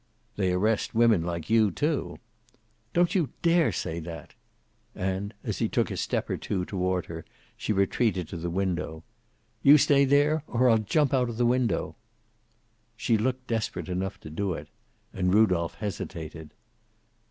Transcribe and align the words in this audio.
"They 0.35 0.51
arrest 0.51 0.95
women 0.95 1.21
like 1.21 1.47
you, 1.47 1.69
too." 1.69 2.17
"Don't 2.91 3.13
you 3.13 3.29
dare 3.43 3.71
say 3.71 3.99
that." 3.99 4.33
And 4.95 5.31
as 5.43 5.59
he 5.59 5.69
took 5.69 5.91
a 5.91 5.95
step 5.95 6.27
or 6.27 6.37
two 6.37 6.65
toward 6.65 7.05
her 7.05 7.23
she 7.55 7.71
retreated 7.71 8.27
to 8.29 8.37
the 8.37 8.49
window. 8.49 9.03
"You 9.61 9.77
stay 9.77 10.05
there, 10.05 10.41
or 10.47 10.67
I'll 10.71 10.79
jump 10.79 11.13
out 11.13 11.29
of 11.29 11.37
the 11.37 11.45
window." 11.45 11.97
She 12.97 13.15
looked 13.15 13.45
desperate 13.45 13.89
enough 13.89 14.19
to 14.21 14.31
do 14.31 14.53
it, 14.53 14.69
and 15.13 15.31
Rudolph 15.31 15.75
hesitated. 15.75 16.55